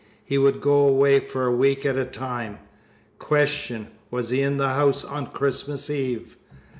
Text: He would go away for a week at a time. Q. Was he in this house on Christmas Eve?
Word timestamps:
He 0.25 0.39
would 0.39 0.61
go 0.61 0.87
away 0.87 1.19
for 1.19 1.45
a 1.45 1.53
week 1.55 1.85
at 1.85 1.95
a 1.95 2.05
time. 2.05 2.57
Q. 3.19 3.85
Was 4.09 4.31
he 4.31 4.41
in 4.41 4.57
this 4.57 4.65
house 4.67 5.05
on 5.05 5.27
Christmas 5.27 5.91
Eve? 5.91 6.37